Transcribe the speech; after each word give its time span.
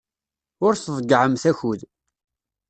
Ur 0.65 0.73
tḍeyyɛemt 0.75 1.43
akud. 1.51 1.81